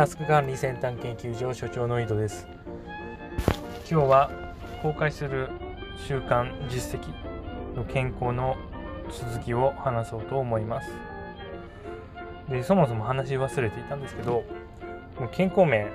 [0.00, 2.48] タスク管理先端研究所所長の井戸です。
[3.86, 4.30] 今日は
[4.80, 5.50] 公開する
[6.08, 7.12] 習慣実績
[7.76, 8.56] の健康の
[9.10, 10.88] 続きを話そうと思います。
[12.48, 14.42] でそもそも話し忘れていたんですけど
[15.32, 15.88] 健康面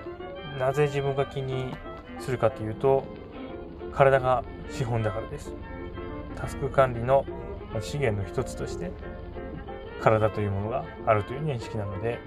[0.59, 1.73] なぜ自分が気に
[2.19, 3.05] するかというと
[3.91, 5.51] 体が資本だからです。
[6.35, 7.25] タスク管理の
[7.81, 8.91] 資源の一つとして
[9.99, 12.19] 体というものがあるという認識なので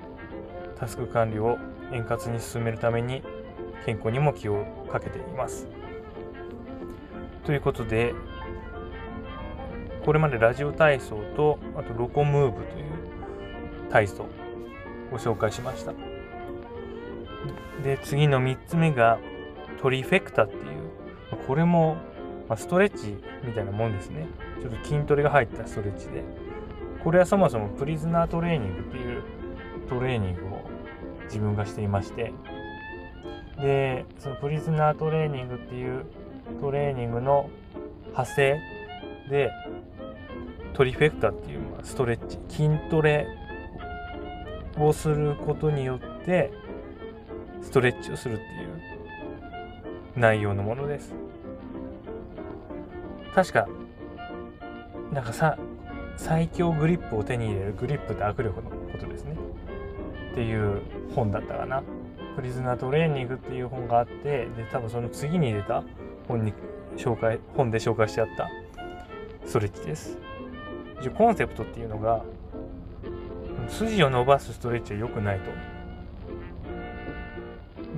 [0.78, 1.59] タスク管理を
[1.92, 3.23] 円滑に進めるために
[3.84, 5.66] 健康にも気をかけています。
[7.45, 8.14] ということで
[10.05, 14.24] これまでラジオ体操とあとロコムーブという体操
[15.12, 15.92] を紹介しました。
[17.83, 19.19] で次の3つ目が
[19.80, 20.62] トリフェクタっていう
[21.47, 21.97] これも
[22.56, 24.27] ストレッチみたいなもんですね。
[24.60, 26.22] ちょっと筋トレが入ったストレッチで
[27.02, 29.22] これはそもそもプリズナートレーニングっていう
[29.89, 30.47] トレーニングを
[31.28, 32.32] 自分がしていまして。
[33.60, 36.04] でそのプリズナートレーニングっていう
[36.60, 37.48] トレーニングの
[38.06, 38.60] 派生。
[39.30, 39.50] で
[40.74, 42.38] トリフェクタっていうストレッチ。
[42.48, 43.26] 筋トレ
[44.78, 46.52] をすることによって
[47.62, 48.48] ストレッチをするっていう
[50.16, 51.14] 内容のものです。
[53.34, 53.68] 確か
[55.12, 55.58] なんかさ
[56.16, 59.36] 最強グリップを手に入れるグリップって握力のことですね。
[60.39, 60.83] っていう
[61.17, 61.83] 本だったかな。
[62.36, 65.83] プリズナートレーニングっていう本があってで多分その次に出た
[66.28, 66.53] 本に
[66.97, 68.48] 紹介本で紹介してあった
[69.45, 70.17] ストレッチです。
[71.00, 72.22] 一応コンセプトっていうのが
[73.67, 75.50] 筋を伸ばすストレッチは良くないと。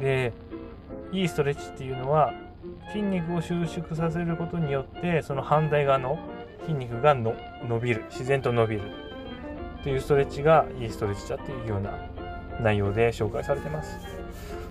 [0.01, 0.33] で
[1.13, 2.33] いいストレッチっていうのは
[2.91, 6.19] 筋肉を収縮させることによってその反対側の
[6.63, 7.35] 筋肉がの
[7.69, 8.91] 伸びる自然と伸びる
[9.81, 11.91] っていうストレッチがいいストレッチだっていうような
[12.63, 13.99] 内容で紹介されてます。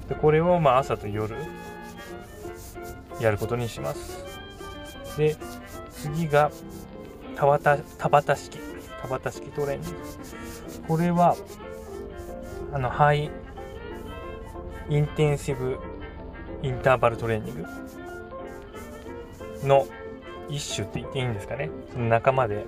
[0.08, 1.36] でこれをまあ朝と夜
[3.20, 4.24] やることにします。
[5.18, 5.36] で
[5.92, 6.52] 次が
[7.36, 8.60] 田畑田畑式。
[9.02, 9.96] 田畑式トレーニング。
[10.88, 11.36] これは
[12.74, 13.32] あのハイ
[14.90, 15.78] インテンシブ
[16.62, 17.56] インターバルトレーニン
[19.62, 19.88] グの
[20.50, 21.70] 一種って言っていいんですかね。
[21.94, 22.66] その仲間で、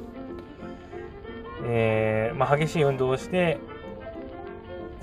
[1.63, 3.57] えー、まあ、激しい運動をして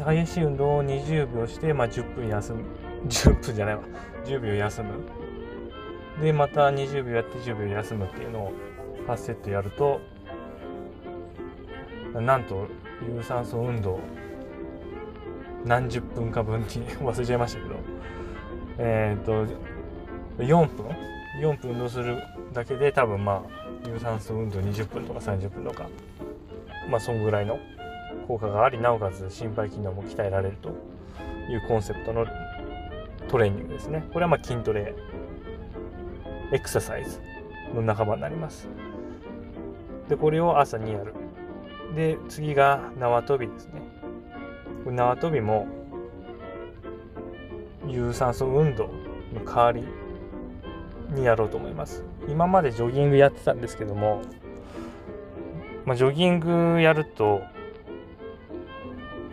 [0.06, 2.64] 激しい運動を20秒して、まあ、10分休む。
[3.08, 3.82] 10分じゃないわ。
[4.24, 4.88] 10秒休む。
[6.20, 8.52] でまた20秒やって10秒休むっていうのを
[9.06, 10.00] 8セットやると
[12.14, 12.66] なんと
[13.06, 14.00] 有酸素運動
[15.64, 16.66] 何十分か分に
[17.00, 17.74] 忘れちゃいましたけど。
[18.80, 19.44] えっ、と
[20.38, 20.86] 4分
[21.40, 22.16] ？4分運動する
[22.52, 25.88] だけで多分まあ有酸素運動20分とか30分とか
[26.88, 27.58] まあそんぐらいの
[28.28, 30.68] 効果がありなおかつ心肺機能も鍛えられると
[31.50, 32.26] いうコンセプトの
[33.26, 34.04] トレーニングですね。
[34.12, 34.94] これはま筋トレ
[36.52, 37.20] エクササイズ
[37.74, 38.68] の仲間になります。
[40.10, 41.14] でこれを朝にやる。
[41.96, 43.80] で次が縄跳びですね。
[44.84, 45.66] 縄跳びも
[47.86, 48.90] 有酸素運動
[49.32, 49.84] の代わり
[51.14, 52.04] にやろうと思います。
[52.28, 54.20] 今までジョギングやってたんですけども、
[55.86, 57.40] まあ、ジョギングやると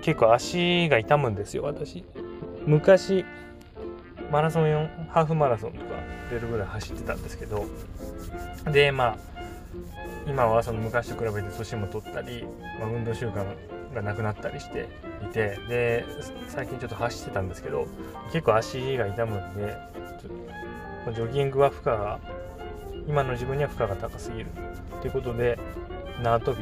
[0.06, 2.06] 結構足が痛むんですよ私。
[2.68, 3.26] 昔
[4.32, 5.86] マラソン4ハーフマラソンとか
[6.30, 7.66] 出るぐらい走ってたんですけど。
[8.72, 9.18] でまあ
[10.28, 12.46] 今はその昔と比べて年も取ったり、
[12.80, 13.46] まあ、運動習慣
[13.96, 14.88] がなくなったりして
[15.24, 16.06] いてで
[16.50, 17.88] 最近ちょっと走ってたんですけど
[18.32, 19.76] 結構足が痛むんで
[21.16, 22.20] ジョギングは負荷が
[23.08, 24.48] 今の自分には負荷が高すぎる
[25.02, 25.58] ということで
[26.22, 26.62] 縄跳び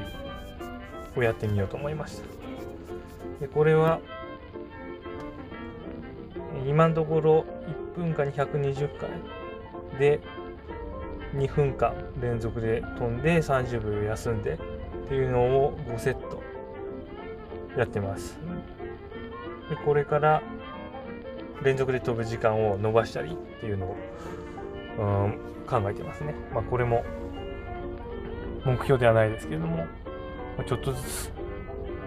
[1.20, 2.43] をやってみようと思いました。
[3.40, 4.00] でこれは
[6.68, 7.46] 今のところ
[7.96, 9.10] 1分間に120回
[10.00, 10.22] で
[11.34, 16.42] 2分間連続で飛んで30秒休んでっていうのを5セット
[17.78, 18.38] やってます
[19.70, 20.42] でこれから
[21.64, 23.96] 連続で飛ぶ時間を伸ばしたりっていうのを、
[25.00, 25.38] うん、
[25.68, 26.36] 考えてますね。
[26.54, 27.04] まあ、これも
[28.66, 29.86] 目標ではないですけれども、
[30.68, 31.33] ちょっとずつ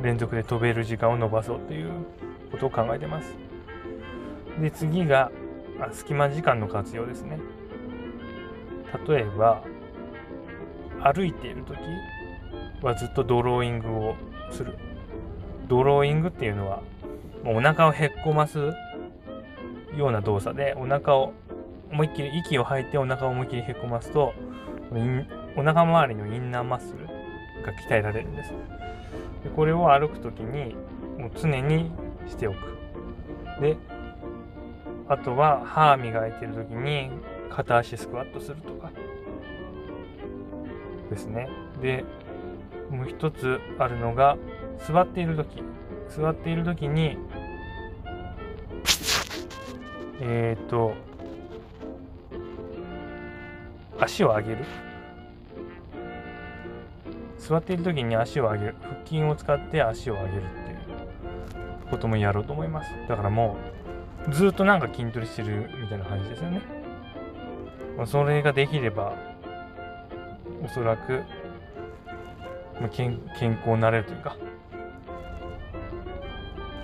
[0.02, 1.90] 連続で飛べる時間を伸ばそうという
[2.50, 3.34] ことを考えてます。
[4.60, 5.30] で、次が、
[5.80, 7.38] あ隙間時間の活用ですね。
[9.06, 9.62] 例えば、
[11.02, 11.78] 歩いている時
[12.82, 14.16] はずっとドローイングを
[14.50, 14.76] する。
[15.68, 16.82] ドローイングっていうのは、
[17.42, 18.72] もうお腹をへっこます
[19.96, 21.32] ような動作でお腹を
[21.90, 24.34] 思いっきり息を吐いてお腹を思いっきりへこますと
[25.56, 27.06] お腹周りのインナーマッスル
[27.64, 28.52] が鍛えられるんです
[29.44, 30.74] でこれを歩く時に
[31.18, 31.90] もう常に
[32.26, 32.56] しておく。
[33.60, 33.76] で
[35.08, 37.10] あとは歯磨いてる時に
[37.50, 38.90] 片足スクワットするとか。
[41.10, 41.48] ですね。
[41.80, 42.04] で
[42.90, 44.36] もう一つあるのが
[44.86, 45.62] 座っている時。
[46.08, 47.18] 座っている時に
[50.20, 50.94] えっ、ー、と
[53.98, 54.85] 足を上げる。
[57.48, 58.74] 座っている時に足を上げる。
[58.80, 62.90] 腹筋を使って足を上げるっていうこともやろうと思います。
[63.08, 63.76] だからもう
[64.30, 66.60] ずっとなんか筋トレしてるみたいな感じですよね、
[67.96, 69.14] ま、それができれば
[70.64, 71.22] おそらく、
[72.80, 74.36] まあ、健健康になれるというか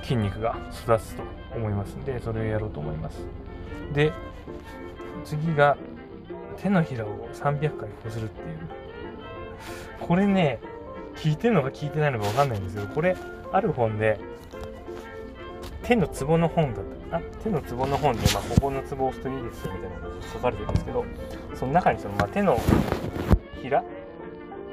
[0.03, 1.23] 筋肉が育つと
[1.57, 3.19] 思いますんでそれをやろうと思います。
[3.93, 4.13] で
[5.25, 5.77] 次が
[6.57, 8.82] 手のひらを300回こするっていう
[10.07, 10.61] これね
[11.17, 13.17] 聞いてるのか聞いてないのか分かんないんですけどこれ
[13.53, 14.19] ある本で
[15.83, 17.25] 手のツボの本だったかな？
[17.43, 21.05] 手のツボの本で、まあ、ここのツボを押すといいですみたいなことが書かれてるんですけど
[21.55, 22.59] その中にその、まあ、手の
[23.61, 23.85] ひら？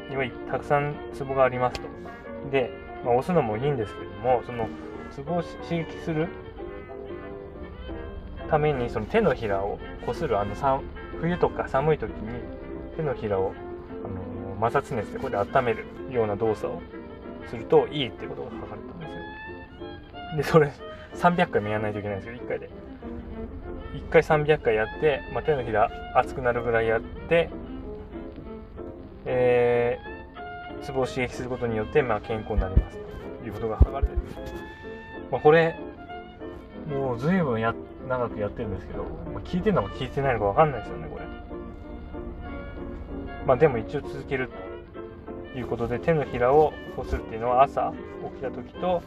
[0.09, 1.87] にはたくさんツボがありますと。
[2.51, 2.71] で、
[3.03, 4.67] まあ、押すのもいいんですけどもその
[5.13, 6.27] ツボを刺激する
[8.49, 10.55] ためにその手のひらをこするあの
[11.19, 12.15] 冬とか寒い時に
[12.95, 13.53] 手のひらを、
[14.03, 14.21] あの
[14.59, 16.81] 摩擦熱でこれで温めるような動作を
[17.49, 18.99] するといいってことが書かれたん
[20.37, 20.59] ですよ。
[20.63, 20.73] で、それ
[21.15, 22.69] 300回もやらないといけないんですよ、1回で。
[23.93, 27.49] 1回300回やって、まあ、手のひら熱くなるぐらいやって、
[29.25, 32.97] えー、ツボを刺激することによって、まあ、健康になります
[33.41, 34.19] ということが書かれてる。
[35.31, 35.75] まあ、これ、
[36.87, 37.73] もう随分や
[38.07, 39.03] 長くやってるんですけど、
[39.33, 41.25] まあ、聞いてるのか聞いてないのか分かんないですよね、これ。
[43.49, 44.47] まあでも一応続ける
[45.53, 47.91] ということで、手のひらをこするっていうのは朝
[48.35, 49.01] 起きた時と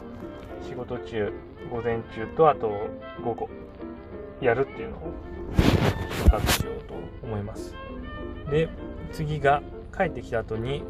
[0.67, 1.31] 仕事中、
[1.71, 2.89] 午前中とあと
[3.23, 3.49] 午後
[4.41, 5.13] やるっていうのを
[5.55, 6.93] 習慣しようと
[7.23, 7.73] 思います。
[8.51, 8.67] で、
[9.13, 9.63] 次が
[9.95, 10.83] 帰ってきた後に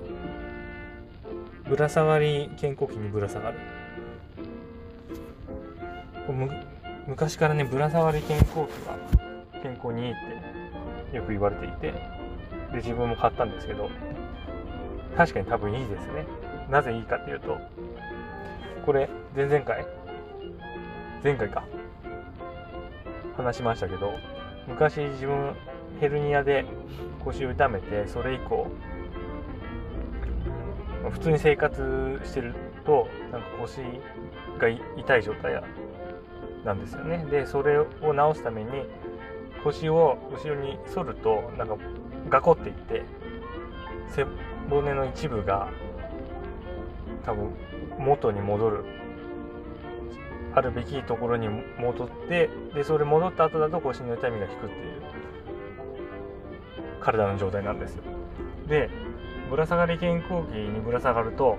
[1.70, 3.60] ぶら下がり健康器にぶら下がる。
[7.06, 8.98] 昔からねぶら下がり健康器は
[9.62, 10.16] 健康にいいっ
[11.12, 12.13] てよく言われていて
[12.74, 13.90] で自分も買ったんですけど
[15.16, 16.26] 確かに多分いいですね。
[16.70, 17.58] なぜいいかっていうと
[18.86, 19.86] これ前々回？
[21.24, 21.64] 前回か。
[23.38, 24.14] 話しましたけど
[24.68, 25.56] 昔自分
[26.00, 26.66] ヘルニアで
[27.24, 28.68] 腰を痛めてそれ以降
[31.12, 32.54] 普通に生活してる
[32.86, 33.80] となんか腰
[34.60, 35.62] が痛い状態
[36.64, 37.26] なんですよね。
[37.30, 38.70] でそれを直すために
[39.64, 41.78] 腰を後ろに反るとなんか
[42.34, 43.04] ガコっていって
[44.10, 44.26] 背
[44.68, 45.70] 骨の一部が
[47.24, 47.52] 多分
[48.00, 48.86] 元に戻る。
[50.56, 55.02] あるべきところに戻ってでそれ戻った後だと腰の痛みが引くっていう
[57.02, 58.04] 体の状態なんですよ。
[58.68, 58.90] で
[59.52, 61.58] ぶら下がり健康器にぶら下がると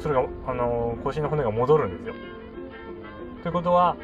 [0.00, 2.14] それが、あのー、腰の骨が戻るんですよ。
[3.42, 3.96] ということは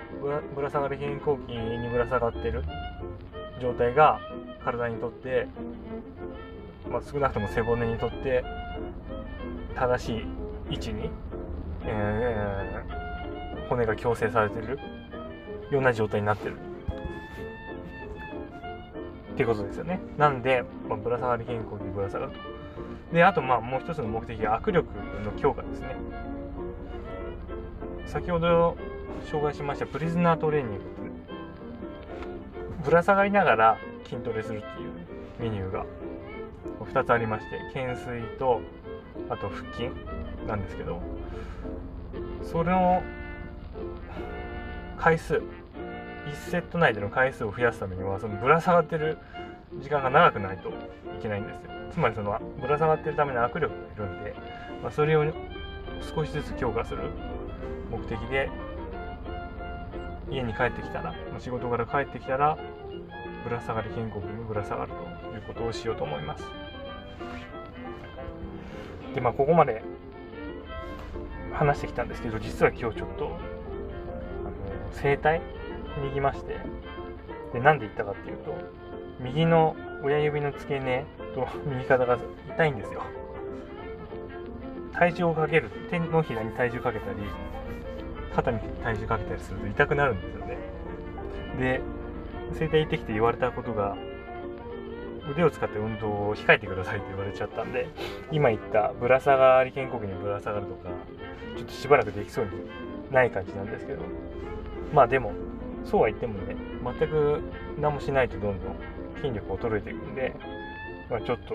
[0.55, 2.63] ぶら下がり健康器にぶら下がってる
[3.61, 4.21] 状態が
[4.65, 5.49] 体にとって、
[6.91, 8.45] まあ、少なくとも背骨にとって
[9.75, 10.27] 正しい
[10.71, 11.11] 位置に、
[11.85, 14.79] えー、骨が矯正されてる
[15.71, 16.57] ような状態になってる
[19.33, 20.01] っていうことですよね。
[20.17, 22.39] なんで、まあ、ぶら下がり健康にぶら下がると。
[23.15, 24.89] で、あと、まあ、もう一つの目的は握力
[25.25, 25.97] の強化ですね。
[28.07, 28.77] 先ほど
[29.31, 30.85] 紹介しましたプリズナートレーニング
[32.85, 34.93] ぶら下がりながら筋トレするっていう
[35.39, 35.85] メニューが
[36.93, 38.61] 2つありまして懸垂と
[39.29, 39.91] あと腹筋
[40.47, 41.01] なんですけど
[42.43, 43.03] それの
[44.97, 45.43] 回数1
[46.51, 49.19] セット内での回数を増やすためにはそのぶら下がってる
[49.81, 50.73] 時間が長くないとい
[51.23, 51.71] けないんですよ。
[51.93, 54.35] つまりそのぶら下がってるための握力がいるんで、
[54.83, 55.25] まあ、それを
[56.15, 57.11] 少しずつ強化する
[57.91, 58.51] 目的で
[60.31, 62.59] 家に帰ってきたら仕事から帰ってきたら
[63.45, 66.68] ぶら下がり健康にぶら下がるということをしようと思います。
[69.15, 69.83] でまあここまで
[71.53, 74.53] 話してきたんですけど実は今日ちょっとあの
[74.93, 75.41] 整体
[76.01, 76.57] に行きまして
[77.53, 78.55] でなんで行ったかっていうと
[79.21, 79.75] 右の
[80.05, 82.19] 親指の付け根と右肩が
[82.55, 83.03] 痛いんですよ。
[84.93, 87.19] 体重をかける手のひらに体重かけたり
[88.35, 90.59] 肩に体重かけたりすると痛くなるんですよね。
[91.59, 91.81] で
[92.59, 93.97] 整体行ってきて言われたことが
[95.31, 97.89] 腕を使って運動を控えてくださいって言われちゃったんで
[98.33, 100.91] 今言ったぶら下がり肩甲骨にぶら下がるとか
[101.57, 102.51] ちょっとしばらくできそうに
[103.13, 104.03] ない感じなんですけど
[104.95, 105.33] まあでも
[105.85, 106.57] そうは言ってもね
[106.99, 107.41] 全く
[107.81, 108.77] 何もしないとどんどん
[109.17, 110.35] 筋力衰えていくんで、
[111.11, 111.55] まあ、ちょっと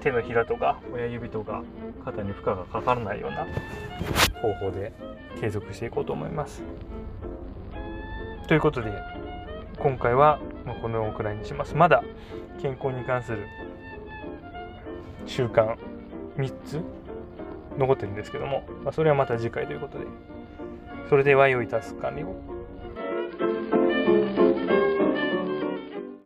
[0.00, 1.62] 手のひらとか親指とか
[2.04, 3.46] 肩に負荷がかからないような
[4.40, 4.92] 方法で
[5.40, 6.62] 継続していこうと思います。
[8.46, 8.92] ということで
[9.78, 11.74] 今回はまこのくらいにします。
[11.74, 12.02] まだ
[12.60, 13.46] 健康に関する
[15.26, 15.76] 習慣
[16.36, 16.80] 3つ
[17.78, 20.06] 残ってるんですけども、まあ、それはまた次回ということで、
[21.08, 22.26] それでは良いタスク完了。